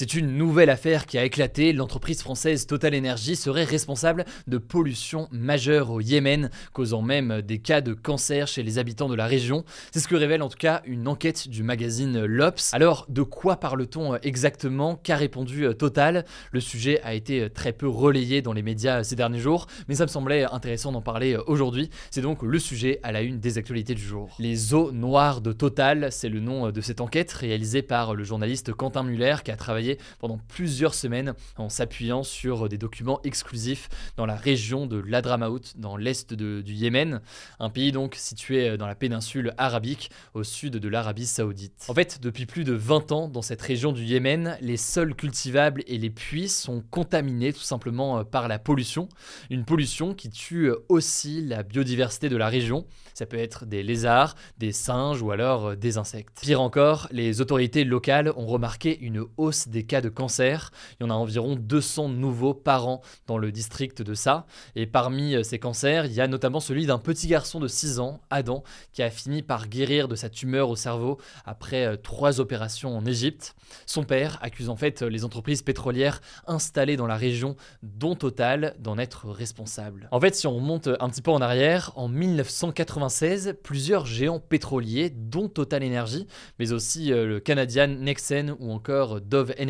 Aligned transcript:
C'est 0.00 0.14
une 0.14 0.36
nouvelle 0.36 0.70
affaire 0.70 1.06
qui 1.06 1.18
a 1.18 1.24
éclaté. 1.24 1.72
L'entreprise 1.72 2.22
française 2.22 2.68
Total 2.68 2.96
Energy 2.96 3.34
serait 3.34 3.64
responsable 3.64 4.26
de 4.46 4.56
pollution 4.56 5.26
majeure 5.32 5.90
au 5.90 6.00
Yémen, 6.00 6.50
causant 6.72 7.02
même 7.02 7.42
des 7.42 7.58
cas 7.58 7.80
de 7.80 7.94
cancer 7.94 8.46
chez 8.46 8.62
les 8.62 8.78
habitants 8.78 9.08
de 9.08 9.16
la 9.16 9.26
région. 9.26 9.64
C'est 9.90 9.98
ce 9.98 10.06
que 10.06 10.14
révèle 10.14 10.42
en 10.42 10.48
tout 10.48 10.56
cas 10.56 10.82
une 10.84 11.08
enquête 11.08 11.48
du 11.48 11.64
magazine 11.64 12.24
L'Obs. 12.26 12.74
Alors, 12.74 13.06
de 13.08 13.22
quoi 13.24 13.56
parle-t-on 13.56 14.14
exactement? 14.22 14.94
Qu'a 14.94 15.16
répondu 15.16 15.66
Total? 15.76 16.24
Le 16.52 16.60
sujet 16.60 17.00
a 17.02 17.14
été 17.14 17.50
très 17.50 17.72
peu 17.72 17.88
relayé 17.88 18.40
dans 18.40 18.52
les 18.52 18.62
médias 18.62 19.02
ces 19.02 19.16
derniers 19.16 19.40
jours, 19.40 19.66
mais 19.88 19.96
ça 19.96 20.04
me 20.04 20.10
semblait 20.10 20.44
intéressant 20.44 20.92
d'en 20.92 21.02
parler 21.02 21.36
aujourd'hui. 21.48 21.90
C'est 22.12 22.22
donc 22.22 22.44
le 22.44 22.60
sujet 22.60 23.00
à 23.02 23.10
la 23.10 23.22
une 23.22 23.40
des 23.40 23.58
actualités 23.58 23.96
du 23.96 24.02
jour. 24.02 24.36
Les 24.38 24.74
eaux 24.74 24.92
noires 24.92 25.40
de 25.40 25.50
Total, 25.50 26.12
c'est 26.12 26.28
le 26.28 26.38
nom 26.38 26.70
de 26.70 26.80
cette 26.82 27.00
enquête 27.00 27.32
réalisée 27.32 27.82
par 27.82 28.14
le 28.14 28.22
journaliste 28.22 28.72
Quentin 28.72 29.02
Muller 29.02 29.38
qui 29.42 29.50
a 29.50 29.56
travaillé 29.56 29.87
pendant 30.18 30.38
plusieurs 30.48 30.94
semaines 30.94 31.34
en 31.56 31.68
s'appuyant 31.68 32.22
sur 32.22 32.68
des 32.68 32.76
documents 32.76 33.20
exclusifs 33.24 33.88
dans 34.16 34.26
la 34.26 34.36
région 34.36 34.86
de 34.86 34.98
l'Adramaout, 34.98 35.62
dans 35.76 35.96
l'est 35.96 36.34
du 36.34 36.72
Yémen, 36.72 37.20
un 37.60 37.70
pays 37.70 37.92
donc 37.92 38.14
situé 38.16 38.76
dans 38.76 38.86
la 38.86 38.94
péninsule 38.94 39.54
arabique 39.56 40.10
au 40.34 40.42
sud 40.42 40.76
de 40.76 40.88
l'Arabie 40.88 41.26
saoudite. 41.26 41.86
En 41.88 41.94
fait, 41.94 42.20
depuis 42.20 42.46
plus 42.46 42.64
de 42.64 42.72
20 42.72 43.12
ans, 43.12 43.28
dans 43.28 43.42
cette 43.42 43.62
région 43.62 43.92
du 43.92 44.04
Yémen, 44.04 44.58
les 44.60 44.76
sols 44.76 45.14
cultivables 45.14 45.82
et 45.86 45.98
les 45.98 46.10
puits 46.10 46.48
sont 46.48 46.82
contaminés 46.90 47.52
tout 47.52 47.60
simplement 47.60 48.24
par 48.24 48.48
la 48.48 48.58
pollution, 48.58 49.08
une 49.50 49.64
pollution 49.64 50.14
qui 50.14 50.30
tue 50.30 50.70
aussi 50.88 51.42
la 51.44 51.62
biodiversité 51.62 52.28
de 52.28 52.36
la 52.36 52.48
région. 52.48 52.86
Ça 53.14 53.26
peut 53.26 53.38
être 53.38 53.66
des 53.66 53.82
lézards, 53.82 54.34
des 54.58 54.72
singes 54.72 55.22
ou 55.22 55.30
alors 55.30 55.76
des 55.76 55.98
insectes. 55.98 56.38
Pire 56.40 56.60
encore, 56.60 57.08
les 57.10 57.40
autorités 57.40 57.84
locales 57.84 58.32
ont 58.36 58.46
remarqué 58.46 58.98
une 59.00 59.24
hausse 59.36 59.68
des 59.68 59.77
cas 59.84 60.00
de 60.00 60.08
cancer. 60.08 60.70
Il 60.98 61.04
y 61.04 61.06
en 61.06 61.10
a 61.10 61.14
environ 61.14 61.56
200 61.56 62.10
nouveaux 62.10 62.54
par 62.54 62.86
an 62.88 63.00
dans 63.26 63.38
le 63.38 63.52
district 63.52 64.02
de 64.02 64.14
Ça. 64.14 64.46
Et 64.76 64.86
parmi 64.86 65.34
euh, 65.34 65.42
ces 65.42 65.58
cancers, 65.58 66.06
il 66.06 66.12
y 66.12 66.20
a 66.20 66.28
notamment 66.28 66.60
celui 66.60 66.86
d'un 66.86 66.98
petit 66.98 67.26
garçon 67.28 67.60
de 67.60 67.68
6 67.68 67.98
ans, 67.98 68.20
Adam, 68.30 68.62
qui 68.92 69.02
a 69.02 69.10
fini 69.10 69.42
par 69.42 69.68
guérir 69.68 70.08
de 70.08 70.14
sa 70.14 70.28
tumeur 70.28 70.70
au 70.70 70.76
cerveau 70.76 71.18
après 71.44 71.86
euh, 71.86 71.96
trois 71.96 72.40
opérations 72.40 72.96
en 72.96 73.04
Égypte. 73.06 73.54
Son 73.86 74.04
père 74.04 74.38
accuse 74.42 74.68
en 74.68 74.76
fait 74.76 75.02
les 75.02 75.24
entreprises 75.24 75.62
pétrolières 75.62 76.20
installées 76.46 76.96
dans 76.96 77.06
la 77.06 77.16
région, 77.16 77.56
dont 77.82 78.14
Total, 78.18 78.74
d'en 78.80 78.98
être 78.98 79.28
responsable. 79.28 80.08
En 80.10 80.20
fait, 80.20 80.34
si 80.34 80.46
on 80.46 80.56
remonte 80.56 80.88
un 81.00 81.08
petit 81.08 81.22
peu 81.22 81.30
en 81.30 81.40
arrière, 81.40 81.92
en 81.94 82.08
1996, 82.08 83.56
plusieurs 83.62 84.06
géants 84.06 84.40
pétroliers, 84.40 85.10
dont 85.10 85.48
Total 85.48 85.84
Energy, 85.84 86.26
mais 86.58 86.72
aussi 86.72 87.12
euh, 87.12 87.26
le 87.26 87.40
Canadian 87.40 87.86
Nexen 87.86 88.56
ou 88.58 88.72
encore 88.72 89.20
Dove 89.20 89.54
Energy, 89.60 89.67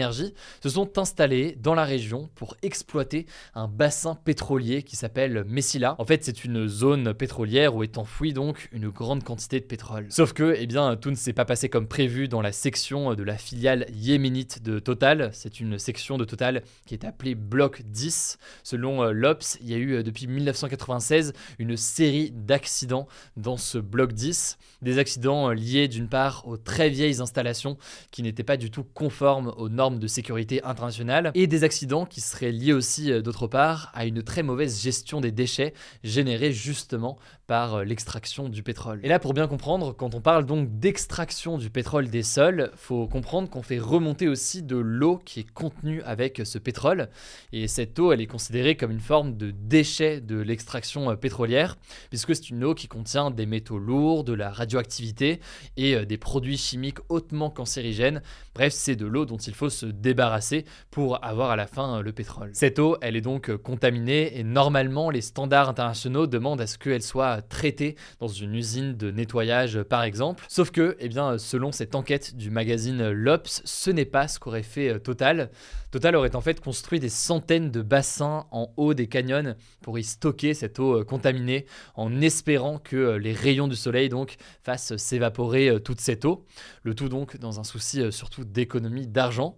se 0.62 0.68
sont 0.68 0.98
installés 0.98 1.56
dans 1.60 1.74
la 1.74 1.84
région 1.84 2.28
pour 2.34 2.56
exploiter 2.62 3.26
un 3.54 3.68
bassin 3.68 4.14
pétrolier 4.14 4.82
qui 4.82 4.96
s'appelle 4.96 5.44
Messila. 5.46 5.96
En 5.98 6.04
fait, 6.04 6.24
c'est 6.24 6.44
une 6.44 6.68
zone 6.68 7.14
pétrolière 7.14 7.74
où 7.74 7.82
est 7.82 7.98
enfouie 7.98 8.32
donc 8.32 8.68
une 8.72 8.88
grande 8.88 9.24
quantité 9.24 9.60
de 9.60 9.64
pétrole. 9.64 10.06
Sauf 10.10 10.32
que, 10.32 10.54
eh 10.56 10.66
bien, 10.66 10.96
tout 10.96 11.10
ne 11.10 11.16
s'est 11.16 11.32
pas 11.32 11.44
passé 11.44 11.68
comme 11.68 11.88
prévu 11.88 12.28
dans 12.28 12.42
la 12.42 12.52
section 12.52 13.14
de 13.14 13.22
la 13.22 13.36
filiale 13.36 13.86
yéménite 13.92 14.62
de 14.62 14.78
Total. 14.78 15.30
C'est 15.32 15.60
une 15.60 15.78
section 15.78 16.18
de 16.18 16.24
Total 16.24 16.62
qui 16.86 16.94
est 16.94 17.04
appelée 17.04 17.34
Bloc 17.34 17.82
10. 17.82 18.38
Selon 18.62 19.02
euh, 19.02 19.12
l'Obs, 19.12 19.58
il 19.60 19.68
y 19.68 19.74
a 19.74 19.76
eu 19.76 19.94
euh, 19.94 20.02
depuis 20.02 20.26
1996 20.26 21.32
une 21.58 21.76
série 21.76 22.30
d'accidents 22.30 23.08
dans 23.36 23.56
ce 23.56 23.78
Bloc 23.78 24.12
10. 24.12 24.58
Des 24.82 24.98
accidents 24.98 25.50
euh, 25.50 25.54
liés 25.54 25.88
d'une 25.88 26.08
part 26.08 26.46
aux 26.46 26.56
très 26.56 26.88
vieilles 26.88 27.20
installations 27.20 27.76
qui 28.10 28.22
n'étaient 28.22 28.44
pas 28.44 28.56
du 28.56 28.70
tout 28.70 28.84
conformes 28.84 29.52
aux 29.56 29.68
normes 29.78 29.98
de 29.98 30.06
sécurité 30.06 30.62
internationale 30.64 31.30
et 31.34 31.46
des 31.46 31.64
accidents 31.64 32.04
qui 32.04 32.20
seraient 32.20 32.52
liés 32.52 32.74
aussi 32.74 33.10
d'autre 33.22 33.46
part 33.46 33.90
à 33.94 34.04
une 34.04 34.22
très 34.22 34.42
mauvaise 34.42 34.82
gestion 34.82 35.22
des 35.22 35.32
déchets 35.32 35.72
générés 36.04 36.52
justement 36.52 37.16
par 37.46 37.82
l'extraction 37.84 38.50
du 38.50 38.62
pétrole. 38.62 39.00
Et 39.02 39.08
là 39.08 39.18
pour 39.18 39.32
bien 39.32 39.46
comprendre, 39.46 39.94
quand 39.96 40.14
on 40.14 40.20
parle 40.20 40.44
donc 40.44 40.78
d'extraction 40.78 41.56
du 41.56 41.70
pétrole 41.70 42.08
des 42.08 42.22
sols, 42.22 42.70
faut 42.76 43.06
comprendre 43.06 43.48
qu'on 43.48 43.62
fait 43.62 43.78
remonter 43.78 44.28
aussi 44.28 44.62
de 44.62 44.76
l'eau 44.76 45.18
qui 45.24 45.40
est 45.40 45.50
contenue 45.50 46.02
avec 46.02 46.42
ce 46.44 46.58
pétrole. 46.58 47.08
Et 47.52 47.68
cette 47.68 47.98
eau, 47.98 48.12
elle 48.12 48.20
est 48.20 48.26
considérée 48.26 48.76
comme 48.76 48.90
une 48.90 49.00
forme 49.00 49.36
de 49.36 49.50
déchet 49.50 50.20
de 50.20 50.36
l'extraction 50.36 51.10
euh, 51.10 51.16
pétrolière, 51.16 51.76
puisque 52.10 52.34
c'est 52.34 52.50
une 52.50 52.64
eau 52.64 52.74
qui 52.74 52.88
contient 52.88 53.30
des 53.30 53.46
métaux 53.46 53.78
lourds, 53.78 54.24
de 54.24 54.32
la 54.32 54.50
radioactivité 54.50 55.40
et 55.76 55.94
euh, 55.94 56.04
des 56.04 56.18
produits 56.18 56.58
chimiques 56.58 56.98
hautement 57.08 57.50
cancérigènes. 57.50 58.22
Bref, 58.54 58.72
c'est 58.72 58.96
de 58.96 59.06
l'eau 59.06 59.24
dont 59.24 59.36
il 59.36 59.54
faut 59.54 59.67
se 59.68 59.86
débarrasser 59.86 60.64
pour 60.90 61.24
avoir 61.24 61.50
à 61.50 61.56
la 61.56 61.66
fin 61.66 61.98
euh, 61.98 62.02
le 62.02 62.12
pétrole. 62.12 62.50
Cette 62.54 62.78
eau, 62.78 62.96
elle 63.00 63.16
est 63.16 63.20
donc 63.20 63.54
contaminée 63.56 64.38
et 64.38 64.44
normalement, 64.44 65.10
les 65.10 65.20
standards 65.20 65.68
internationaux 65.68 66.26
demandent 66.26 66.60
à 66.60 66.66
ce 66.66 66.78
qu'elle 66.78 67.02
soit 67.02 67.42
traitée 67.42 67.96
dans 68.20 68.28
une 68.28 68.54
usine 68.54 68.96
de 68.96 69.10
nettoyage 69.10 69.82
par 69.82 70.02
exemple. 70.02 70.44
Sauf 70.48 70.70
que, 70.70 70.96
eh 71.00 71.08
bien, 71.08 71.38
selon 71.38 71.72
cette 71.72 71.94
enquête 71.94 72.36
du 72.36 72.50
magazine 72.50 73.10
L'Obs, 73.10 73.62
ce 73.64 73.90
n'est 73.90 74.04
pas 74.04 74.28
ce 74.28 74.38
qu'aurait 74.38 74.62
fait 74.62 74.88
euh, 74.88 74.98
Total. 74.98 75.50
Total 75.90 76.16
aurait 76.16 76.36
en 76.36 76.40
fait 76.40 76.60
construit 76.60 77.00
des 77.00 77.08
centaines 77.08 77.70
de 77.70 77.80
bassins 77.82 78.46
en 78.50 78.72
haut 78.76 78.94
des 78.94 79.06
canyons 79.06 79.54
pour 79.80 79.98
y 79.98 80.04
stocker 80.04 80.54
cette 80.54 80.78
eau 80.78 81.00
euh, 81.00 81.04
contaminée 81.04 81.66
en 81.94 82.20
espérant 82.20 82.78
que 82.78 82.96
euh, 82.96 83.18
les 83.18 83.32
rayons 83.32 83.68
du 83.68 83.76
soleil 83.76 84.08
donc 84.08 84.36
fassent 84.62 84.96
s'évaporer 84.96 85.80
toute 85.82 86.00
cette 86.00 86.24
eau. 86.24 86.44
Le 86.82 86.94
tout 86.94 87.08
donc 87.08 87.36
dans 87.38 87.60
un 87.60 87.64
souci 87.64 88.12
surtout 88.12 88.44
d'économie 88.44 89.06
d'argent. 89.06 89.57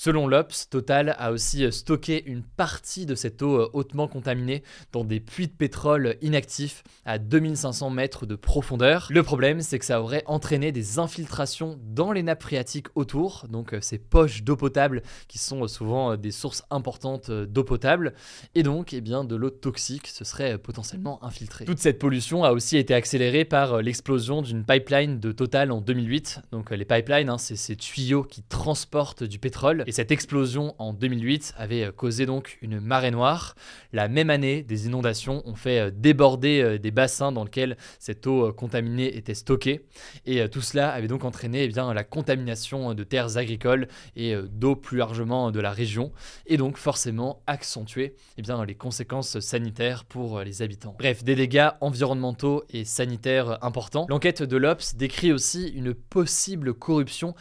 Selon 0.00 0.28
l'Obs, 0.28 0.68
Total 0.70 1.16
a 1.18 1.32
aussi 1.32 1.64
euh, 1.64 1.72
stocké 1.72 2.22
une 2.24 2.44
partie 2.44 3.04
de 3.04 3.16
cette 3.16 3.42
eau 3.42 3.62
euh, 3.62 3.70
hautement 3.72 4.06
contaminée 4.06 4.62
dans 4.92 5.02
des 5.02 5.18
puits 5.18 5.48
de 5.48 5.52
pétrole 5.52 6.14
inactifs 6.22 6.84
à 7.04 7.18
2500 7.18 7.90
mètres 7.90 8.24
de 8.24 8.36
profondeur. 8.36 9.08
Le 9.10 9.24
problème, 9.24 9.60
c'est 9.60 9.80
que 9.80 9.84
ça 9.84 10.00
aurait 10.00 10.22
entraîné 10.26 10.70
des 10.70 11.00
infiltrations 11.00 11.80
dans 11.82 12.12
les 12.12 12.22
nappes 12.22 12.44
phréatiques 12.44 12.86
autour, 12.94 13.46
donc 13.50 13.74
euh, 13.74 13.80
ces 13.80 13.98
poches 13.98 14.44
d'eau 14.44 14.54
potable 14.54 15.02
qui 15.26 15.38
sont 15.38 15.66
souvent 15.66 16.16
des 16.16 16.30
sources 16.30 16.62
importantes 16.70 17.32
d'eau 17.32 17.64
potable, 17.64 18.14
et 18.54 18.62
donc 18.62 18.92
eh 18.92 19.00
bien, 19.00 19.24
de 19.24 19.34
l'eau 19.34 19.50
toxique 19.50 20.06
se 20.06 20.24
serait 20.24 20.58
potentiellement 20.58 21.24
infiltrée. 21.24 21.64
Toute 21.64 21.80
cette 21.80 21.98
pollution 21.98 22.44
a 22.44 22.52
aussi 22.52 22.76
été 22.76 22.94
accélérée 22.94 23.44
par 23.44 23.82
l'explosion 23.82 24.42
d'une 24.42 24.64
pipeline 24.64 25.18
de 25.18 25.32
Total 25.32 25.72
en 25.72 25.80
2008. 25.80 26.42
Donc 26.52 26.70
les 26.70 26.84
pipelines, 26.84 27.30
hein, 27.30 27.38
c'est 27.38 27.56
ces 27.56 27.74
tuyaux 27.74 28.22
qui 28.22 28.44
transportent 28.44 29.24
du 29.24 29.40
pétrole 29.40 29.86
et 29.88 29.92
cette 29.92 30.12
explosion 30.12 30.74
en 30.76 30.92
2008 30.92 31.54
avait 31.56 31.84
euh, 31.84 31.92
causé 31.92 32.26
donc 32.26 32.58
une 32.60 32.78
marée 32.78 33.10
noire. 33.10 33.54
La 33.94 34.06
même 34.08 34.28
année, 34.28 34.62
des 34.62 34.86
inondations 34.86 35.42
ont 35.46 35.54
fait 35.54 35.78
euh, 35.80 35.90
déborder 35.90 36.60
euh, 36.60 36.78
des 36.78 36.90
bassins 36.90 37.32
dans 37.32 37.42
lesquels 37.42 37.78
cette 37.98 38.26
eau 38.26 38.52
contaminée 38.52 39.16
était 39.16 39.32
stockée. 39.32 39.86
Et 40.26 40.46
tout 40.50 40.60
cela 40.60 40.90
avait 40.90 41.08
donc 41.08 41.24
entraîné 41.24 41.64
eh 41.64 41.70
la 41.70 42.04
contamination 42.04 42.92
de 42.92 43.02
terres 43.02 43.38
agricoles 43.38 43.88
et 44.14 44.34
d'eau 44.50 44.76
plus 44.76 44.98
largement 44.98 45.50
de 45.50 45.60
la 45.60 45.70
région. 45.70 46.12
Et 46.46 46.58
donc 46.58 46.76
forcément 46.76 47.42
accentué 47.46 48.14
eh 48.36 48.42
les 48.66 48.74
conséquences 48.74 49.40
sanitaires 49.40 50.04
pour 50.04 50.40
les 50.40 50.60
habitants. 50.60 50.96
Bref, 50.98 51.24
des 51.24 51.34
dégâts 51.34 51.70
environnementaux 51.80 52.64
et 52.70 52.84
sanitaires 52.84 53.64
importants. 53.64 54.06
L'enquête 54.10 54.42
de 54.42 54.56
l'Obs 54.58 54.96
décrit 54.96 55.32
aussi 55.32 55.68
une 55.68 55.94
possible 55.94 56.74
corruption 56.74 57.34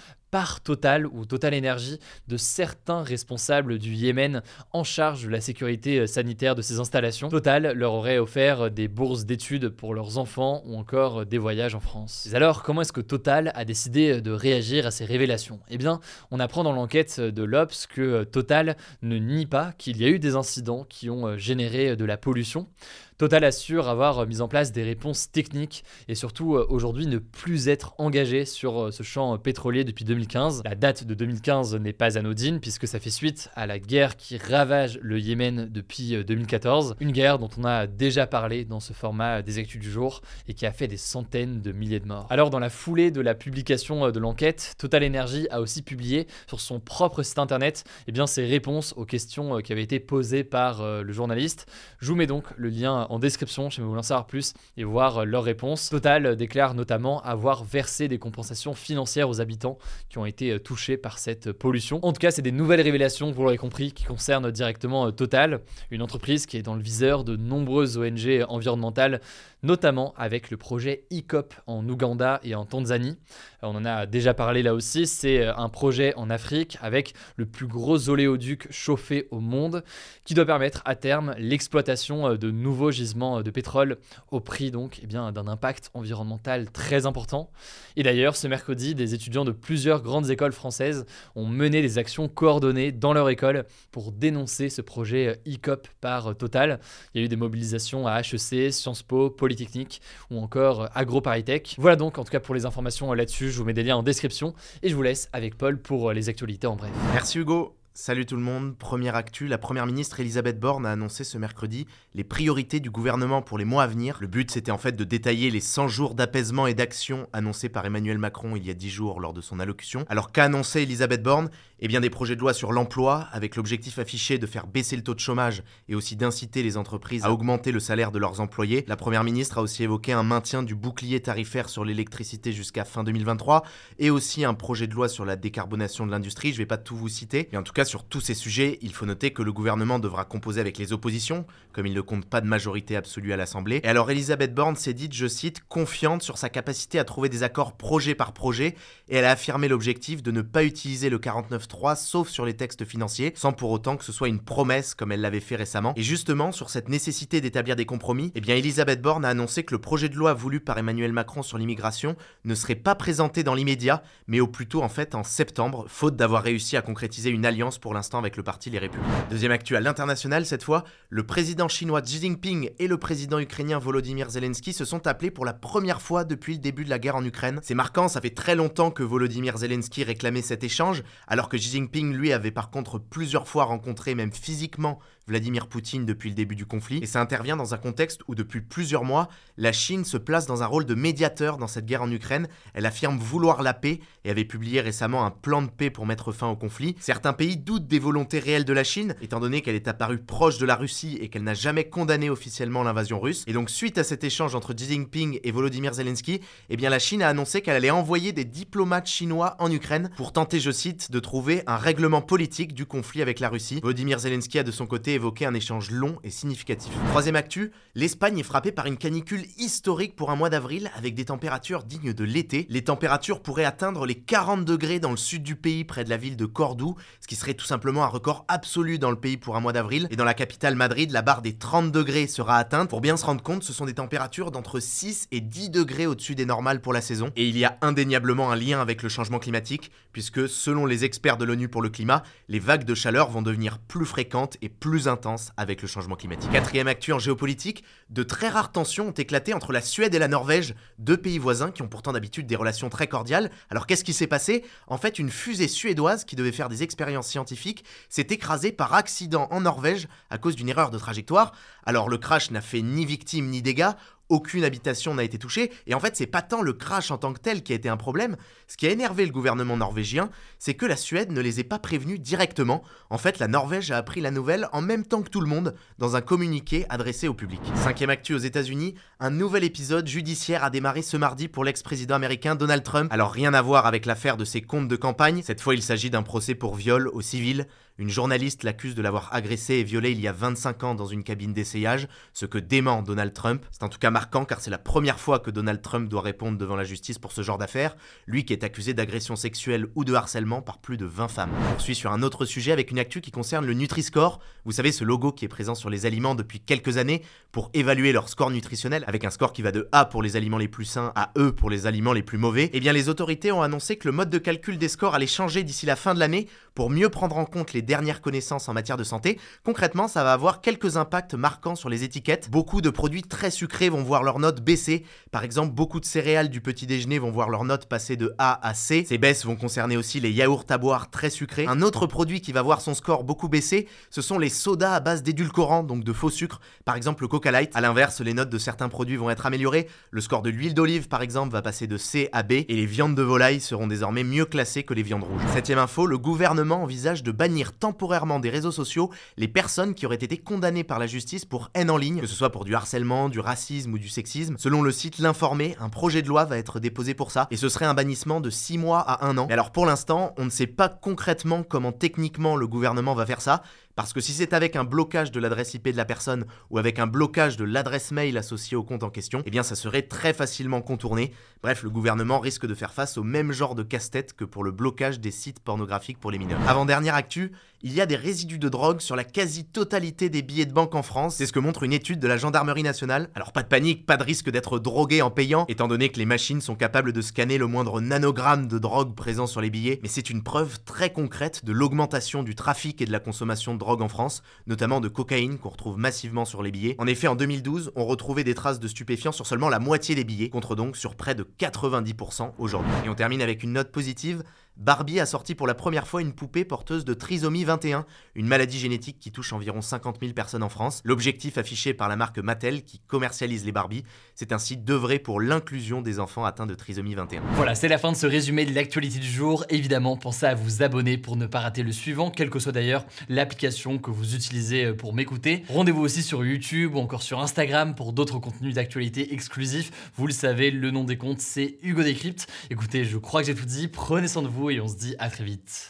Total 0.63 1.07
ou 1.07 1.25
Total 1.25 1.53
Energy 1.53 1.99
de 2.27 2.37
certains 2.37 3.01
responsables 3.01 3.79
du 3.79 3.93
Yémen 3.93 4.41
en 4.71 4.83
charge 4.83 5.23
de 5.23 5.29
la 5.29 5.41
sécurité 5.41 5.99
euh, 5.99 6.07
sanitaire 6.07 6.55
de 6.55 6.61
ces 6.61 6.79
installations. 6.79 7.29
Total 7.29 7.73
leur 7.73 7.93
aurait 7.93 8.19
offert 8.19 8.69
des 8.69 8.87
bourses 8.87 9.25
d'études 9.25 9.69
pour 9.69 9.93
leurs 9.93 10.17
enfants 10.17 10.61
ou 10.65 10.77
encore 10.77 11.25
des 11.25 11.37
voyages 11.37 11.75
en 11.75 11.79
France. 11.79 12.29
alors, 12.33 12.63
comment 12.63 12.81
est-ce 12.81 12.93
que 12.93 13.01
Total 13.01 13.51
a 13.55 13.65
décidé 13.65 14.21
de 14.21 14.31
réagir 14.31 14.85
à 14.85 14.91
ces 14.91 15.05
révélations? 15.05 15.59
Eh 15.69 15.77
bien, 15.77 15.99
on 16.31 16.39
apprend 16.39 16.63
dans 16.63 16.73
l'enquête 16.73 17.19
de 17.19 17.43
l'Obs 17.43 17.87
que 17.87 18.23
Total 18.23 18.77
ne 19.01 19.17
nie 19.17 19.45
pas 19.45 19.73
qu'il 19.77 19.97
y 19.97 20.05
a 20.05 20.09
eu 20.09 20.19
des 20.19 20.35
incidents 20.35 20.85
qui 20.87 21.09
ont 21.09 21.27
euh, 21.27 21.37
généré 21.37 21.95
de 21.95 22.05
la 22.05 22.17
pollution. 22.17 22.67
Total 23.17 23.43
assure 23.45 23.89
avoir 23.89 24.27
mis 24.27 24.41
en 24.41 24.47
place 24.47 24.71
des 24.71 24.83
réponses 24.83 25.31
techniques 25.31 25.83
et 26.07 26.13
surtout 26.13 26.51
aujourd'hui 26.51 27.07
ne 27.07 27.17
plus 27.17 27.67
être 27.67 27.95
engagé 27.97 28.45
sur 28.45 28.93
ce 28.93 29.01
champ 29.01 29.39
pétrolier 29.39 29.83
depuis 29.83 30.05
2015. 30.05 30.61
La 30.63 30.75
date 30.75 31.03
de 31.03 31.15
2015 31.15 31.77
n'est 31.77 31.93
pas 31.93 32.19
anodine 32.19 32.59
puisque 32.59 32.87
ça 32.87 32.99
fait 32.99 33.09
suite 33.09 33.49
à 33.55 33.65
la 33.65 33.79
guerre 33.79 34.17
qui 34.17 34.37
ravage 34.37 34.99
le 35.01 35.19
Yémen 35.19 35.67
depuis 35.67 36.23
2014. 36.23 36.95
Une 36.99 37.11
guerre 37.11 37.39
dont 37.39 37.49
on 37.57 37.63
a 37.63 37.87
déjà 37.87 38.27
parlé 38.27 38.65
dans 38.65 38.79
ce 38.79 38.93
format 38.93 39.41
des 39.41 39.57
actus 39.57 39.81
du 39.81 39.89
jour 39.89 40.21
et 40.47 40.53
qui 40.53 40.67
a 40.67 40.71
fait 40.71 40.87
des 40.87 40.97
centaines 40.97 41.59
de 41.59 41.71
milliers 41.71 41.99
de 41.99 42.05
morts. 42.05 42.27
Alors 42.29 42.51
dans 42.51 42.59
la 42.59 42.69
foulée 42.69 43.09
de 43.09 43.21
la 43.21 43.33
publication 43.33 44.11
de 44.11 44.19
l'enquête, 44.19 44.75
Total 44.77 45.03
Energy 45.03 45.47
a 45.49 45.59
aussi 45.59 45.81
publié 45.81 46.27
sur 46.45 46.59
son 46.59 46.79
propre 46.79 47.23
site 47.23 47.39
internet 47.39 47.83
eh 48.07 48.11
bien, 48.11 48.27
ses 48.27 48.45
réponses 48.45 48.93
aux 48.95 49.05
questions 49.05 49.57
qui 49.61 49.71
avaient 49.71 49.81
été 49.81 49.99
posées 49.99 50.43
par 50.43 50.85
le 50.85 51.11
journaliste. 51.11 51.65
Je 51.97 52.09
vous 52.09 52.15
mets 52.15 52.27
donc 52.27 52.43
le 52.57 52.69
lien 52.69 53.06
en 53.09 53.19
description 53.19 53.69
si 53.69 53.81
vous 53.81 53.95
en 53.95 54.01
savoir 54.01 54.27
plus 54.27 54.53
et 54.77 54.83
voir 54.83 55.25
leurs 55.25 55.43
réponses. 55.43 55.89
Total 55.89 56.35
déclare 56.35 56.73
notamment 56.73 57.21
avoir 57.21 57.63
versé 57.63 58.07
des 58.07 58.19
compensations 58.19 58.73
financières 58.73 59.29
aux 59.29 59.41
habitants 59.41 59.77
qui 60.09 60.17
ont 60.17 60.25
été 60.25 60.59
touchés 60.59 60.97
par 60.97 61.19
cette 61.19 61.51
pollution. 61.51 61.99
En 62.03 62.13
tout 62.13 62.19
cas, 62.19 62.31
c'est 62.31 62.41
des 62.41 62.51
nouvelles 62.51 62.81
révélations, 62.81 63.31
vous 63.31 63.43
l'aurez 63.43 63.57
compris, 63.57 63.91
qui 63.91 64.03
concernent 64.03 64.51
directement 64.51 65.11
Total, 65.11 65.61
une 65.91 66.01
entreprise 66.01 66.45
qui 66.45 66.57
est 66.57 66.61
dans 66.61 66.75
le 66.75 66.81
viseur 66.81 67.23
de 67.23 67.35
nombreuses 67.35 67.97
ONG 67.97 68.45
environnementales, 68.47 69.21
notamment 69.63 70.13
avec 70.17 70.51
le 70.51 70.57
projet 70.57 71.05
ICOP 71.09 71.53
en 71.65 71.87
Ouganda 71.87 72.39
et 72.43 72.55
en 72.55 72.65
Tanzanie. 72.65 73.17
On 73.61 73.75
en 73.75 73.85
a 73.85 74.05
déjà 74.05 74.33
parlé 74.33 74.61
là 74.63 74.73
aussi, 74.73 75.07
c'est 75.07 75.45
un 75.45 75.69
projet 75.69 76.13
en 76.15 76.29
Afrique 76.29 76.77
avec 76.81 77.13
le 77.35 77.45
plus 77.45 77.67
gros 77.67 78.09
oléoduc 78.09 78.67
chauffé 78.71 79.27
au 79.31 79.39
monde 79.39 79.83
qui 80.23 80.33
doit 80.33 80.45
permettre 80.45 80.81
à 80.85 80.95
terme 80.95 81.33
l'exploitation 81.37 82.35
de 82.35 82.51
nouveaux 82.51 82.91
gisements 82.97 83.41
de 83.41 83.51
pétrole 83.51 83.97
au 84.31 84.39
prix 84.39 84.71
donc 84.71 84.99
eh 85.03 85.07
bien, 85.07 85.31
d'un 85.31 85.47
impact 85.47 85.89
environnemental 85.93 86.69
très 86.71 87.05
important. 87.05 87.49
Et 87.95 88.03
d'ailleurs, 88.03 88.35
ce 88.35 88.47
mercredi, 88.47 88.95
des 88.95 89.13
étudiants 89.13 89.45
de 89.45 89.51
plusieurs 89.51 90.01
grandes 90.01 90.29
écoles 90.29 90.51
françaises 90.51 91.05
ont 91.35 91.45
mené 91.45 91.81
des 91.81 91.97
actions 91.97 92.27
coordonnées 92.27 92.91
dans 92.91 93.13
leur 93.13 93.29
école 93.29 93.65
pour 93.91 94.11
dénoncer 94.11 94.69
ce 94.69 94.81
projet 94.81 95.41
ICOP 95.45 95.87
par 96.01 96.35
Total. 96.35 96.79
Il 97.13 97.19
y 97.19 97.23
a 97.23 97.25
eu 97.25 97.29
des 97.29 97.35
mobilisations 97.35 98.07
à 98.07 98.19
HEC, 98.19 98.73
Sciences 98.73 99.03
Po, 99.03 99.29
Polytechnique 99.29 100.01
ou 100.29 100.39
encore 100.39 100.89
AgroParisTech. 100.95 101.75
Voilà 101.77 101.95
donc 101.95 102.17
en 102.17 102.23
tout 102.23 102.31
cas 102.31 102.39
pour 102.39 102.55
les 102.55 102.65
informations 102.65 103.13
là-dessus, 103.13 103.51
je 103.51 103.57
vous 103.57 103.65
mets 103.65 103.73
des 103.73 103.83
liens 103.83 103.97
en 103.97 104.03
description 104.03 104.53
et 104.83 104.89
je 104.89 104.95
vous 104.95 105.03
laisse 105.03 105.29
avec 105.33 105.57
Paul 105.57 105.81
pour 105.81 106.11
les 106.11 106.29
actualités 106.29 106.67
en 106.67 106.75
bref. 106.75 106.91
Merci 107.13 107.39
Hugo. 107.39 107.75
Salut 107.99 108.27
tout 108.27 108.35
le 108.35 108.43
monde, 108.43 108.77
première 108.77 109.15
actu, 109.15 109.47
la 109.47 109.57
première 109.57 109.87
ministre 109.87 110.19
Elisabeth 110.19 110.59
Borne 110.59 110.85
a 110.85 110.91
annoncé 110.91 111.23
ce 111.23 111.39
mercredi 111.39 111.87
les 112.13 112.23
priorités 112.23 112.79
du 112.79 112.91
gouvernement 112.91 113.41
pour 113.41 113.57
les 113.57 113.65
mois 113.65 113.81
à 113.81 113.87
venir. 113.87 114.19
Le 114.21 114.27
but 114.27 114.51
c'était 114.51 114.69
en 114.69 114.77
fait 114.77 114.95
de 114.95 115.03
détailler 115.03 115.49
les 115.49 115.61
100 115.61 115.87
jours 115.87 116.13
d'apaisement 116.13 116.67
et 116.67 116.75
d'action 116.75 117.27
annoncés 117.33 117.69
par 117.69 117.87
Emmanuel 117.87 118.19
Macron 118.19 118.55
il 118.55 118.63
y 118.63 118.69
a 118.69 118.75
10 118.75 118.89
jours 118.91 119.19
lors 119.19 119.33
de 119.33 119.41
son 119.41 119.59
allocution. 119.59 120.05
Alors 120.09 120.31
qu'a 120.31 120.43
annoncé 120.43 120.83
Elisabeth 120.83 121.23
Borne? 121.23 121.49
Eh 121.79 121.87
bien 121.87 121.99
des 121.99 122.09
projets 122.09 122.35
de 122.35 122.39
loi 122.39 122.53
sur 122.53 122.71
l'emploi 122.71 123.27
avec 123.31 123.55
l'objectif 123.55 123.99
affiché 123.99 124.37
de 124.37 124.47
faire 124.47 124.65
baisser 124.65 124.95
le 124.95 125.03
taux 125.03 125.13
de 125.13 125.19
chômage 125.19 125.63
et 125.87 125.95
aussi 125.95 126.15
d'inciter 126.15 126.63
les 126.63 126.77
entreprises 126.77 127.23
à 127.23 127.31
augmenter 127.31 127.71
le 127.71 127.79
salaire 127.79 128.11
de 128.11 128.19
leurs 128.19 128.41
employés. 128.41 128.83
La 128.87 128.95
première 128.95 129.23
ministre 129.23 129.57
a 129.59 129.61
aussi 129.61 129.83
évoqué 129.83 130.11
un 130.11 130.23
maintien 130.23 130.63
du 130.63 130.73
bouclier 130.75 131.19
tarifaire 131.19 131.69
sur 131.69 131.83
l'électricité 131.85 132.51
jusqu'à 132.51 132.83
fin 132.83 133.03
2023 133.03 133.63
et 133.99 134.09
aussi 134.09 134.43
un 134.43 134.55
projet 134.55 134.87
de 134.87 134.93
loi 134.93 135.07
sur 135.07 135.25
la 135.25 135.35
décarbonation 135.35 136.05
de 136.05 136.11
l'industrie. 136.11 136.51
Je 136.51 136.57
vais 136.57 136.65
pas 136.65 136.77
tout 136.77 136.95
vous 136.95 137.09
citer, 137.09 137.47
mais 137.51 137.57
en 137.59 137.63
tout 137.63 137.73
cas 137.73 137.85
sur 137.87 138.03
tous 138.03 138.21
ces 138.21 138.35
sujets, 138.35 138.77
il 138.81 138.93
faut 138.93 139.07
noter 139.07 139.31
que 139.31 139.41
le 139.41 139.51
gouvernement 139.51 139.97
devra 139.97 140.25
composer 140.25 140.61
avec 140.61 140.77
les 140.77 140.93
oppositions, 140.93 141.45
comme 141.73 141.87
il 141.87 141.93
ne 141.93 142.01
compte 142.01 142.25
pas 142.25 142.41
de 142.41 142.45
majorité 142.45 142.95
absolue 142.95 143.33
à 143.33 143.37
l'Assemblée. 143.37 143.81
Et 143.83 143.87
alors 143.87 144.11
Elisabeth 144.11 144.53
Borne 144.53 144.75
s'est 144.75 144.93
dite, 144.93 145.13
je 145.13 145.27
cite, 145.27 145.61
confiante 145.67 146.21
sur 146.21 146.37
sa 146.37 146.49
capacité 146.49 146.99
à 146.99 147.03
trouver 147.03 147.29
des 147.29 147.41
accords 147.41 147.75
projet 147.77 148.13
par 148.13 148.33
projet, 148.33 148.75
et 149.09 149.15
elle 149.15 149.25
a 149.25 149.31
affirmé 149.31 149.67
l'objectif 149.67 150.21
de 150.21 150.31
ne 150.31 150.41
pas 150.41 150.63
utiliser 150.63 151.09
le 151.09 151.17
49.3 151.17 151.95
sauf 151.95 152.29
sur 152.29 152.45
les 152.45 152.55
textes 152.55 152.85
financiers, 152.85 153.33
sans 153.35 153.53
pour 153.53 153.71
autant 153.71 153.97
que 153.97 154.03
ce 154.03 154.11
soit 154.11 154.27
une 154.27 154.39
promesse 154.39 154.93
comme 154.93 155.11
elle 155.11 155.21
l'avait 155.21 155.39
fait 155.39 155.55
récemment. 155.55 155.93
Et 155.95 156.03
justement, 156.03 156.51
sur 156.51 156.69
cette 156.69 156.89
nécessité 156.89 157.41
d'établir 157.41 157.75
des 157.75 157.85
compromis, 157.85 158.31
eh 158.35 158.41
bien 158.41 158.55
Elisabeth 158.55 159.01
Borne 159.01 159.25
a 159.25 159.29
annoncé 159.29 159.63
que 159.63 159.73
le 159.73 159.81
projet 159.81 160.09
de 160.09 160.15
loi 160.15 160.33
voulu 160.33 160.59
par 160.59 160.77
Emmanuel 160.77 161.13
Macron 161.13 161.41
sur 161.41 161.57
l'immigration 161.57 162.15
ne 162.45 162.55
serait 162.55 162.75
pas 162.75 162.95
présenté 162.95 163.43
dans 163.43 163.53
l'immédiat, 163.55 164.03
mais 164.27 164.39
au 164.39 164.47
plus 164.47 164.67
tôt 164.67 164.81
en 164.83 164.89
fait 164.89 165.15
en 165.15 165.23
septembre, 165.23 165.85
faute 165.87 166.15
d'avoir 166.15 166.43
réussi 166.43 166.77
à 166.77 166.81
concrétiser 166.81 167.29
une 167.29 167.45
alliance 167.45 167.76
pour 167.79 167.93
l'instant 167.93 168.19
avec 168.19 168.37
le 168.37 168.43
parti 168.43 168.69
Les 168.69 168.79
Républicains. 168.79 169.25
Deuxième 169.29 169.51
actu 169.51 169.75
à 169.75 169.79
l'international 169.79 170.45
cette 170.45 170.63
fois, 170.63 170.83
le 171.09 171.25
président 171.25 171.67
chinois 171.67 172.01
Xi 172.01 172.19
Jinping 172.19 172.71
et 172.79 172.87
le 172.87 172.97
président 172.97 173.39
ukrainien 173.39 173.79
Volodymyr 173.79 174.29
Zelensky 174.29 174.73
se 174.73 174.85
sont 174.85 175.07
appelés 175.07 175.31
pour 175.31 175.45
la 175.45 175.53
première 175.53 176.01
fois 176.01 176.23
depuis 176.23 176.53
le 176.53 176.59
début 176.59 176.85
de 176.85 176.89
la 176.89 176.99
guerre 176.99 177.15
en 177.15 177.25
Ukraine. 177.25 177.59
C'est 177.63 177.75
marquant, 177.75 178.07
ça 178.07 178.21
fait 178.21 178.29
très 178.29 178.55
longtemps 178.55 178.91
que 178.91 179.03
Volodymyr 179.03 179.57
Zelensky 179.57 180.03
réclamait 180.03 180.41
cet 180.41 180.63
échange, 180.63 181.03
alors 181.27 181.49
que 181.49 181.57
Xi 181.57 181.71
Jinping 181.71 182.13
lui 182.13 182.33
avait 182.33 182.51
par 182.51 182.69
contre 182.69 182.99
plusieurs 182.99 183.47
fois 183.47 183.65
rencontré 183.65 184.15
même 184.15 184.31
physiquement 184.31 184.99
Vladimir 185.27 185.67
Poutine 185.67 186.05
depuis 186.05 186.29
le 186.29 186.35
début 186.35 186.55
du 186.55 186.65
conflit, 186.65 186.99
et 187.01 187.05
ça 187.05 187.21
intervient 187.21 187.57
dans 187.57 187.73
un 187.73 187.77
contexte 187.77 188.21
où 188.27 188.35
depuis 188.35 188.61
plusieurs 188.61 189.03
mois, 189.03 189.27
la 189.57 189.71
Chine 189.71 190.05
se 190.05 190.17
place 190.17 190.45
dans 190.45 190.63
un 190.63 190.65
rôle 190.65 190.85
de 190.85 190.95
médiateur 190.95 191.57
dans 191.57 191.67
cette 191.67 191.85
guerre 191.85 192.01
en 192.01 192.11
Ukraine. 192.11 192.47
Elle 192.73 192.85
affirme 192.85 193.17
vouloir 193.17 193.61
la 193.61 193.73
paix 193.73 193.99
et 194.23 194.29
avait 194.29 194.45
publié 194.45 194.81
récemment 194.81 195.25
un 195.25 195.31
plan 195.31 195.61
de 195.61 195.69
paix 195.69 195.89
pour 195.89 196.05
mettre 196.05 196.31
fin 196.31 196.47
au 196.47 196.55
conflit. 196.55 196.95
Certains 196.99 197.33
pays 197.33 197.57
doutent 197.57 197.87
des 197.87 197.99
volontés 197.99 198.39
réelles 198.39 198.65
de 198.65 198.73
la 198.73 198.83
Chine, 198.83 199.15
étant 199.21 199.39
donné 199.39 199.61
qu'elle 199.61 199.75
est 199.75 199.87
apparue 199.87 200.19
proche 200.19 200.57
de 200.57 200.65
la 200.65 200.75
Russie 200.75 201.17
et 201.21 201.29
qu'elle 201.29 201.43
n'a 201.43 201.53
jamais 201.53 201.89
condamné 201.89 202.29
officiellement 202.29 202.83
l'invasion 202.83 203.19
russe. 203.19 203.43
Et 203.47 203.53
donc 203.53 203.69
suite 203.69 203.97
à 203.97 204.03
cet 204.03 204.23
échange 204.23 204.55
entre 204.55 204.73
Xi 204.73 204.85
Jinping 204.85 205.39
et 205.43 205.51
Volodymyr 205.51 205.93
Zelensky, 205.93 206.41
eh 206.69 206.77
bien 206.77 206.89
la 206.89 206.99
Chine 206.99 207.21
a 207.21 207.27
annoncé 207.29 207.61
qu'elle 207.61 207.75
allait 207.75 207.89
envoyer 207.89 208.31
des 208.31 208.45
diplomates 208.45 209.07
chinois 209.07 209.55
en 209.59 209.71
Ukraine 209.71 210.09
pour 210.15 210.31
tenter, 210.31 210.59
je 210.59 210.71
cite, 210.71 211.11
de 211.11 211.19
trouver 211.19 211.63
un 211.67 211.77
règlement 211.77 212.21
politique 212.21 212.73
du 212.73 212.85
conflit 212.85 213.21
avec 213.21 213.39
la 213.39 213.49
Russie. 213.49 213.79
Volodymyr 213.81 214.19
Zelensky 214.19 214.59
a 214.59 214.63
de 214.63 214.71
son 214.71 214.87
côté 214.87 215.16
évoqué 215.17 215.45
un 215.45 215.53
échange 215.53 215.91
long 215.91 216.17
et 216.23 216.29
significatif. 216.29 216.91
Troisième 217.09 217.35
actu, 217.35 217.71
l'Espagne 217.93 218.39
est 218.39 218.43
frappée 218.43 218.71
par 218.71 218.85
une 218.85 218.97
canicule 218.97 219.45
historique 219.57 220.15
pour 220.15 220.31
un 220.31 220.35
mois 220.35 220.49
d'avril 220.49 220.89
avec 220.95 221.13
des 221.13 221.25
températures 221.25 221.83
dignes 221.83 222.13
de 222.13 222.23
l'été. 222.23 222.65
Les 222.69 222.83
températures 222.83 223.41
pourraient 223.41 223.65
atteindre 223.65 224.05
les 224.05 224.15
40 224.15 224.63
degrés 224.63 224.99
dans 224.99 225.11
le 225.11 225.17
sud 225.17 225.43
du 225.43 225.55
pays 225.55 225.83
près 225.83 226.03
de 226.05 226.09
la 226.09 226.17
ville 226.17 226.37
de 226.37 226.45
Cordoue, 226.45 226.95
ce 227.19 227.27
qui 227.27 227.35
serait 227.35 227.53
tout 227.53 227.65
simplement 227.65 228.03
un 228.03 228.07
record 228.07 228.45
absolu 228.47 228.99
dans 228.99 229.11
le 229.11 229.19
pays 229.19 229.37
pour 229.37 229.57
un 229.57 229.59
mois 229.59 229.73
d'avril. 229.73 230.07
Et 230.11 230.15
dans 230.15 230.23
la 230.23 230.33
capitale 230.33 230.75
Madrid, 230.75 231.11
la 231.11 231.21
barre 231.21 231.41
des 231.41 231.53
30 231.53 231.91
degrés 231.91 232.27
sera 232.27 232.57
atteinte. 232.57 232.89
Pour 232.89 233.01
bien 233.01 233.17
se 233.17 233.25
rendre 233.25 233.43
compte, 233.43 233.63
ce 233.63 233.73
sont 233.73 233.85
des 233.85 233.95
températures 233.95 234.51
d'entre 234.51 234.79
6 234.79 235.27
et 235.31 235.41
10 235.41 235.71
degrés 235.71 236.07
au-dessus 236.07 236.35
des 236.35 236.45
normales 236.45 236.81
pour 236.81 236.93
la 236.93 237.01
saison. 237.01 237.31
Et 237.35 237.47
il 237.47 237.57
y 237.57 237.65
a 237.65 237.77
indéniablement 237.81 238.51
un 238.51 238.55
lien 238.55 238.79
avec 238.79 239.03
le 239.03 239.09
changement 239.09 239.39
climatique, 239.39 239.91
puisque 240.13 240.47
selon 240.47 240.85
les 240.85 241.03
experts 241.03 241.37
de 241.37 241.45
l'ONU 241.45 241.67
pour 241.67 241.81
le 241.81 241.89
climat, 241.89 242.23
les 242.47 242.59
vagues 242.59 242.85
de 242.85 242.95
chaleur 242.95 243.29
vont 243.29 243.41
devenir 243.41 243.79
plus 243.79 244.05
fréquentes 244.05 244.57
et 244.61 244.69
plus 244.69 245.06
intenses 245.07 245.51
avec 245.57 245.81
le 245.81 245.87
changement 245.87 246.15
climatique. 246.15 246.51
Quatrième 246.51 246.87
actu 246.87 247.13
en 247.13 247.19
géopolitique, 247.19 247.83
de 248.09 248.23
très 248.23 248.49
rares 248.49 248.71
tensions 248.71 249.07
ont 249.07 249.11
éclaté 249.11 249.53
entre 249.53 249.71
la 249.71 249.81
Suède 249.81 250.13
et 250.13 250.19
la 250.19 250.27
Norvège, 250.27 250.75
deux 250.99 251.17
pays 251.17 251.37
voisins 251.37 251.71
qui 251.71 251.81
ont 251.81 251.87
pourtant 251.87 252.13
d'habitude 252.13 252.47
des 252.47 252.55
relations 252.55 252.89
très 252.89 253.07
cordiales. 253.07 253.51
Alors 253.69 253.87
qu'est-ce 253.87 254.03
qui 254.03 254.13
s'est 254.13 254.27
passé? 254.27 254.63
En 254.87 254.97
fait, 254.97 255.19
une 255.19 255.29
fusée 255.29 255.67
suédoise 255.67 256.25
qui 256.25 256.35
devait 256.35 256.51
faire 256.51 256.69
des 256.69 256.83
expériences 256.83 257.27
scientifiques 257.27 257.83
s'est 258.09 258.27
écrasée 258.29 258.71
par 258.71 258.93
accident 258.93 259.47
en 259.51 259.61
Norvège 259.61 260.07
à 260.29 260.37
cause 260.37 260.55
d'une 260.55 260.69
erreur 260.69 260.91
de 260.91 260.97
trajectoire. 260.97 261.53
Alors 261.85 262.09
le 262.09 262.17
crash 262.17 262.51
n'a 262.51 262.61
fait 262.61 262.81
ni 262.81 263.05
victime 263.05 263.49
ni 263.49 263.61
dégâts, 263.61 263.91
aucune 264.29 264.63
habitation 264.63 265.13
n'a 265.13 265.23
été 265.23 265.37
touchée, 265.37 265.71
et 265.85 265.93
en 265.93 265.99
fait 265.99 266.15
c'est 266.15 266.27
pas 266.27 266.41
tant 266.41 266.61
le 266.61 266.73
crash 266.73 267.11
en 267.11 267.17
tant 267.17 267.33
que 267.33 267.39
tel 267.39 267.63
qui 267.63 267.73
a 267.73 267.75
été 267.75 267.89
un 267.89 267.97
problème, 267.97 268.37
ce 268.67 268.77
qui 268.77 268.87
a 268.87 268.91
énervé 268.91 269.25
le 269.25 269.31
gouvernement 269.31 269.77
norvégien, 269.77 270.29
c'est 270.59 270.73
que 270.73 270.85
la 270.85 270.95
Suède 270.95 271.31
ne 271.31 271.41
les 271.41 271.59
ait 271.59 271.63
pas 271.63 271.79
prévenus 271.79 272.19
directement, 272.19 272.83
en 273.09 273.17
fait 273.17 273.39
la 273.39 273.47
Norvège 273.47 273.91
a 273.91 273.97
appris 273.97 274.21
la 274.21 274.31
nouvelle 274.31 274.67
en 274.73 274.81
même 274.81 275.05
temps 275.05 275.21
que 275.21 275.29
tout 275.29 275.41
le 275.41 275.47
monde, 275.47 275.75
dans 275.97 276.15
un 276.15 276.21
communiqué 276.21 276.85
adressé 276.89 277.27
au 277.27 277.33
public. 277.33 277.61
Cinquième 277.75 278.09
actu 278.09 278.33
aux 278.33 278.39
états 278.39 278.63
unis 278.63 278.95
un 279.19 279.29
nouvel 279.29 279.63
épisode 279.63 280.07
judiciaire 280.07 280.63
a 280.63 280.69
démarré 280.69 281.01
ce 281.01 281.17
mardi 281.17 281.47
pour 281.47 281.63
l'ex-président 281.63 282.15
américain 282.15 282.55
Donald 282.55 282.83
Trump, 282.83 283.11
alors 283.11 283.31
rien 283.31 283.53
à 283.53 283.61
voir 283.61 283.85
avec 283.85 284.05
l'affaire 284.05 284.37
de 284.37 284.45
ses 284.45 284.61
comptes 284.61 284.87
de 284.87 284.95
campagne, 284.95 285.41
cette 285.43 285.61
fois 285.61 285.75
il 285.75 285.81
s'agit 285.81 286.09
d'un 286.09 286.23
procès 286.23 286.55
pour 286.55 286.75
viol 286.75 287.07
au 287.13 287.21
civil, 287.21 287.67
une 287.97 288.09
journaliste 288.09 288.63
l'accuse 288.63 288.95
de 288.95 289.01
l'avoir 289.01 289.33
agressé 289.33 289.75
et 289.75 289.83
violé 289.83 290.11
il 290.11 290.19
y 290.19 290.27
a 290.27 290.31
25 290.31 290.83
ans 290.83 290.95
dans 290.95 291.05
une 291.05 291.23
cabine 291.23 291.53
d'essayage, 291.53 292.07
ce 292.33 292.45
que 292.45 292.57
dément 292.57 293.01
Donald 293.01 293.33
Trump. 293.33 293.65
C'est 293.71 293.83
en 293.83 293.89
tout 293.89 293.99
cas 293.99 294.11
marquant 294.11 294.45
car 294.45 294.61
c'est 294.61 294.69
la 294.69 294.77
première 294.77 295.19
fois 295.19 295.39
que 295.39 295.51
Donald 295.51 295.81
Trump 295.81 296.09
doit 296.09 296.21
répondre 296.21 296.57
devant 296.57 296.75
la 296.75 296.83
justice 296.83 297.19
pour 297.19 297.31
ce 297.31 297.41
genre 297.41 297.57
d'affaires, 297.57 297.95
lui 298.25 298.45
qui 298.45 298.53
est 298.53 298.63
accusé 298.63 298.93
d'agression 298.93 299.35
sexuelle 299.35 299.87
ou 299.95 300.03
de 300.03 300.13
harcèlement 300.13 300.61
par 300.61 300.77
plus 300.79 300.97
de 300.97 301.05
20 301.05 301.27
femmes. 301.27 301.51
On 301.59 301.71
poursuit 301.71 301.95
sur 301.95 302.11
un 302.11 302.21
autre 302.23 302.45
sujet 302.45 302.71
avec 302.71 302.91
une 302.91 302.99
actu 302.99 303.21
qui 303.21 303.31
concerne 303.31 303.65
le 303.65 303.73
Nutri-Score, 303.73 304.39
vous 304.65 304.71
savez 304.71 304.91
ce 304.91 305.03
logo 305.03 305.31
qui 305.31 305.45
est 305.45 305.49
présent 305.49 305.75
sur 305.75 305.89
les 305.89 306.05
aliments 306.05 306.35
depuis 306.35 306.59
quelques 306.59 306.97
années 306.97 307.21
pour 307.51 307.71
évaluer 307.73 308.11
leur 308.11 308.29
score 308.29 308.51
nutritionnel 308.51 309.03
avec 309.07 309.23
un 309.23 309.29
score 309.29 309.53
qui 309.53 309.61
va 309.61 309.71
de 309.71 309.87
A 309.91 310.05
pour 310.05 310.21
les 310.21 310.35
aliments 310.35 310.57
les 310.57 310.67
plus 310.67 310.85
sains 310.85 311.11
à 311.15 311.31
E 311.37 311.51
pour 311.51 311.69
les 311.69 311.87
aliments 311.87 312.13
les 312.13 312.21
plus 312.21 312.37
mauvais. 312.37 312.69
Eh 312.73 312.79
bien 312.79 312.93
les 312.93 313.09
autorités 313.09 313.51
ont 313.51 313.61
annoncé 313.61 313.97
que 313.97 314.07
le 314.07 314.11
mode 314.11 314.29
de 314.29 314.37
calcul 314.37 314.77
des 314.77 314.89
scores 314.89 315.15
allait 315.15 315.27
changer 315.27 315.63
d'ici 315.63 315.85
la 315.85 315.95
fin 315.95 316.13
de 316.13 316.19
l'année 316.19 316.47
pour 316.75 316.89
mieux 316.89 317.09
prendre 317.09 317.37
en 317.37 317.45
compte 317.45 317.73
les 317.73 317.81
dernières 317.87 318.21
connaissances 318.21 318.69
en 318.69 318.73
matière 318.73 318.97
de 318.97 319.03
santé. 319.03 319.39
Concrètement, 319.63 320.07
ça 320.07 320.23
va 320.23 320.33
avoir 320.33 320.61
quelques 320.61 320.97
impacts 320.97 321.33
marquants 321.33 321.75
sur 321.75 321.89
les 321.89 322.03
étiquettes. 322.03 322.51
Beaucoup 322.51 322.81
de 322.81 322.91
produits 322.91 323.23
très 323.23 323.49
sucrés 323.49 323.89
vont 323.89 324.03
voir 324.03 324.21
leur 324.21 324.37
note 324.37 324.61
baisser. 324.61 325.05
Par 325.31 325.43
exemple, 325.43 325.73
beaucoup 325.73 325.99
de 325.99 326.05
céréales 326.05 326.49
du 326.49 326.61
petit 326.61 326.85
déjeuner 326.85 327.17
vont 327.17 327.31
voir 327.31 327.49
leur 327.49 327.63
note 327.63 327.87
passer 327.87 328.17
de 328.17 328.35
A 328.37 328.59
à 328.67 328.73
C. 328.75 329.05
Ces 329.07 329.17
baisses 329.17 329.45
vont 329.45 329.55
concerner 329.55 329.97
aussi 329.97 330.19
les 330.19 330.31
yaourts 330.31 330.65
à 330.69 330.77
boire 330.77 331.09
très 331.09 331.29
sucrés. 331.29 331.65
Un 331.67 331.81
autre 331.81 332.05
produit 332.05 332.41
qui 332.41 332.51
va 332.51 332.61
voir 332.61 332.81
son 332.81 332.93
score 332.93 333.23
beaucoup 333.23 333.47
baisser, 333.47 333.87
ce 334.09 334.21
sont 334.21 334.37
les 334.37 334.49
sodas 334.49 334.93
à 334.93 334.99
base 334.99 335.23
d'édulcorants, 335.23 335.83
donc 335.83 336.03
de 336.03 336.13
faux 336.13 336.29
sucre. 336.29 336.59
Par 336.85 336.95
exemple, 336.95 337.23
le 337.23 337.29
Coca 337.29 337.51
Light. 337.51 337.71
A 337.73 337.81
l'inverse, 337.81 338.19
les 338.19 338.33
notes 338.33 338.49
de 338.49 338.57
certains 338.57 338.89
produits 338.89 339.15
vont 339.15 339.29
être 339.29 339.45
améliorées. 339.45 339.87
Le 340.11 340.21
score 340.21 340.41
de 340.41 340.49
l'huile 340.49 340.73
d'olive, 340.73 341.07
par 341.07 341.21
exemple, 341.21 341.53
va 341.53 341.61
passer 341.61 341.87
de 341.87 341.97
C 341.97 342.29
à 342.33 342.43
B 342.43 342.51
et 342.51 342.65
les 342.67 342.85
viandes 342.85 343.15
de 343.15 343.21
volaille 343.21 343.61
seront 343.61 343.87
désormais 343.87 344.25
mieux 344.25 344.45
classées 344.45 344.83
que 344.83 344.93
les 344.93 345.03
viandes 345.03 345.23
rouges. 345.23 345.41
Septième 345.53 345.79
info, 345.79 346.05
le 346.05 346.17
gouvernement 346.17 346.83
envisage 346.83 347.23
de 347.23 347.31
bannir 347.31 347.76
temporairement 347.79 348.39
des 348.39 348.49
réseaux 348.49 348.71
sociaux 348.71 349.11
les 349.37 349.47
personnes 349.47 349.93
qui 349.93 350.05
auraient 350.05 350.15
été 350.15 350.37
condamnées 350.37 350.83
par 350.83 350.99
la 350.99 351.07
justice 351.07 351.45
pour 351.45 351.69
haine 351.73 351.89
en 351.89 351.97
ligne, 351.97 352.19
que 352.21 352.27
ce 352.27 352.35
soit 352.35 352.51
pour 352.51 352.65
du 352.65 352.75
harcèlement, 352.75 353.29
du 353.29 353.39
racisme 353.39 353.93
ou 353.93 353.99
du 353.99 354.09
sexisme. 354.09 354.55
Selon 354.57 354.81
le 354.81 354.91
site 354.91 355.19
L'Informé, 355.19 355.75
un 355.79 355.89
projet 355.89 356.21
de 356.21 356.27
loi 356.27 356.45
va 356.45 356.57
être 356.57 356.79
déposé 356.79 357.13
pour 357.13 357.31
ça 357.31 357.47
et 357.51 357.57
ce 357.57 357.69
serait 357.69 357.85
un 357.85 357.93
bannissement 357.93 358.41
de 358.41 358.49
6 358.49 358.77
mois 358.77 358.99
à 358.99 359.25
1 359.25 359.37
an. 359.37 359.45
Mais 359.47 359.53
alors 359.53 359.71
pour 359.71 359.85
l'instant, 359.85 360.33
on 360.37 360.45
ne 360.45 360.49
sait 360.49 360.67
pas 360.67 360.89
concrètement 360.89 361.63
comment 361.63 361.91
techniquement 361.91 362.55
le 362.55 362.67
gouvernement 362.67 363.13
va 363.13 363.25
faire 363.25 363.41
ça, 363.41 363.61
parce 363.97 364.13
que 364.13 364.21
si 364.21 364.31
c'est 364.31 364.53
avec 364.53 364.75
un 364.75 364.83
blocage 364.83 365.31
de 365.31 365.39
l'adresse 365.39 365.73
IP 365.73 365.89
de 365.89 365.97
la 365.97 366.05
personne 366.05 366.45
ou 366.69 366.77
avec 366.77 366.99
un 366.99 367.07
blocage 367.07 367.57
de 367.57 367.63
l'adresse 367.63 368.11
mail 368.11 368.37
associée 368.37 368.77
au 368.77 368.83
compte 368.83 369.01
en 369.01 369.09
question, 369.09 369.41
eh 369.43 369.49
bien 369.49 369.63
ça 369.63 369.75
serait 369.75 370.03
très 370.03 370.33
facilement 370.33 370.81
contourné. 370.81 371.33
Bref, 371.63 371.81
le 371.81 371.89
gouvernement 371.89 372.39
risque 372.39 372.67
de 372.67 372.75
faire 372.75 372.93
face 372.93 373.17
au 373.17 373.23
même 373.23 373.51
genre 373.51 373.73
de 373.73 373.81
casse-tête 373.81 374.33
que 374.33 374.45
pour 374.45 374.63
le 374.63 374.69
blocage 374.69 375.19
des 375.19 375.31
sites 375.31 375.59
pornographiques 375.59 376.19
pour 376.19 376.29
les 376.29 376.37
mineurs. 376.37 376.59
Avant 376.67 376.85
dernière 376.85 377.15
actu, 377.15 377.51
il 377.83 377.93
y 377.93 378.01
a 378.01 378.07
des 378.07 378.15
résidus 378.15 378.57
de 378.57 378.69
drogue 378.69 379.01
sur 379.01 379.15
la 379.15 379.23
quasi-totalité 379.23 380.29
des 380.29 380.41
billets 380.41 380.65
de 380.65 380.73
banque 380.73 380.95
en 380.95 381.03
France. 381.03 381.35
C'est 381.35 381.45
ce 381.45 381.53
que 381.53 381.59
montre 381.59 381.83
une 381.83 381.93
étude 381.93 382.19
de 382.19 382.27
la 382.27 382.37
gendarmerie 382.37 382.81
nationale. 382.81 383.29
Alors 383.35 383.51
pas 383.51 383.61
de 383.61 383.67
panique, 383.67 384.07
pas 384.07 384.17
de 384.17 384.23
risque 384.23 384.49
d'être 384.49 384.79
drogué 384.79 385.21
en 385.21 385.29
payant, 385.29 385.65
étant 385.67 385.87
donné 385.87 386.09
que 386.09 386.17
les 386.17 386.25
machines 386.25 386.59
sont 386.59 386.75
capables 386.75 387.13
de 387.13 387.21
scanner 387.21 387.59
le 387.59 387.67
moindre 387.67 388.01
nanogramme 388.01 388.67
de 388.67 388.79
drogue 388.79 389.13
présent 389.13 389.45
sur 389.45 389.61
les 389.61 389.69
billets, 389.69 389.99
mais 390.01 390.09
c'est 390.09 390.31
une 390.31 390.41
preuve 390.41 390.79
très 390.85 391.11
concrète 391.11 391.65
de 391.65 391.71
l'augmentation 391.71 392.41
du 392.41 392.55
trafic 392.55 393.01
et 393.01 393.05
de 393.05 393.11
la 393.11 393.19
consommation 393.19 393.75
de 393.75 393.79
drogue 393.79 394.01
en 394.01 394.09
France, 394.09 394.41
notamment 394.65 394.99
de 394.99 395.07
cocaïne 395.07 395.59
qu'on 395.59 395.69
retrouve 395.69 395.97
massivement 395.97 396.45
sur 396.45 396.63
les 396.63 396.71
billets. 396.71 396.95
En 396.97 397.05
effet, 397.05 397.27
en 397.27 397.35
2012, 397.35 397.91
on 397.95 398.05
retrouvait 398.05 398.43
des 398.43 398.55
traces 398.55 398.79
de 398.79 398.87
stupéfiants 398.87 399.31
sur 399.31 399.45
seulement 399.45 399.69
la 399.69 399.79
moitié 399.79 400.15
des 400.15 400.23
billets, 400.23 400.49
contre 400.49 400.75
donc 400.75 400.97
sur 400.97 401.15
près 401.15 401.35
de 401.35 401.47
90% 401.59 402.53
aujourd'hui. 402.57 402.91
Et 403.05 403.09
on 403.09 403.15
termine 403.15 403.41
avec 403.41 403.61
une 403.61 403.73
note 403.73 403.91
positive. 403.91 404.43
Barbie 404.77 405.19
a 405.19 405.25
sorti 405.25 405.55
pour 405.55 405.65
la 405.65 405.73
première 405.73 406.07
fois 406.07 406.21
une 406.21 406.33
poupée 406.33 406.63
porteuse 406.63 407.03
de 407.03 407.15
trisomie 407.15 407.56
21, 407.63 408.05
une 408.35 408.47
maladie 408.47 408.79
génétique 408.79 409.17
qui 409.19 409.31
touche 409.31 409.53
environ 409.53 409.81
50 409.81 410.17
000 410.21 410.33
personnes 410.33 410.63
en 410.63 410.69
France. 410.69 411.01
L'objectif 411.03 411.57
affiché 411.57 411.93
par 411.93 412.09
la 412.09 412.15
marque 412.15 412.39
Mattel, 412.39 412.83
qui 412.83 412.99
commercialise 413.07 413.65
les 413.65 413.71
Barbies, 413.71 414.03
c'est 414.35 414.51
ainsi 414.51 414.77
d'œuvrer 414.77 415.19
pour 415.19 415.41
l'inclusion 415.41 416.01
des 416.01 416.19
enfants 416.19 416.45
atteints 416.45 416.65
de 416.65 416.75
trisomie 416.75 417.15
21. 417.15 417.41
Voilà, 417.53 417.75
c'est 417.75 417.87
la 417.87 417.97
fin 417.97 418.11
de 418.11 418.17
ce 418.17 418.27
résumé 418.27 418.65
de 418.65 418.73
l'actualité 418.73 419.19
du 419.19 419.29
jour. 419.29 419.65
Évidemment, 419.69 420.17
pensez 420.17 420.45
à 420.45 420.55
vous 420.55 420.83
abonner 420.83 421.17
pour 421.17 421.35
ne 421.35 421.47
pas 421.47 421.59
rater 421.59 421.83
le 421.83 421.91
suivant, 421.91 422.31
quelle 422.31 422.49
que 422.49 422.59
soit 422.59 422.71
d'ailleurs 422.71 423.05
l'application 423.29 423.97
que 423.97 424.11
vous 424.11 424.35
utilisez 424.35 424.85
euh, 424.85 424.93
pour 424.93 425.13
m'écouter. 425.13 425.63
Rendez-vous 425.69 426.01
aussi 426.01 426.23
sur 426.23 426.45
YouTube 426.45 426.95
ou 426.95 426.99
encore 426.99 427.23
sur 427.23 427.39
Instagram 427.39 427.95
pour 427.95 428.13
d'autres 428.13 428.39
contenus 428.39 428.75
d'actualité 428.75 429.33
exclusifs. 429.33 430.11
Vous 430.15 430.27
le 430.27 430.33
savez, 430.33 430.71
le 430.71 430.91
nom 430.91 431.03
des 431.03 431.17
comptes, 431.17 431.41
c'est 431.41 431.77
Hugo 431.81 432.03
Décrypte. 432.03 432.47
Écoutez, 432.69 433.05
je 433.05 433.17
crois 433.17 433.41
que 433.41 433.47
j'ai 433.47 433.55
tout 433.55 433.65
dit. 433.65 433.87
Prenez 433.87 434.27
soin 434.27 434.41
de 434.41 434.47
vous 434.47 434.69
et 434.69 434.79
on 434.79 434.87
se 434.87 434.95
dit 434.95 435.15
à 435.19 435.29
très 435.29 435.43
vite. 435.43 435.89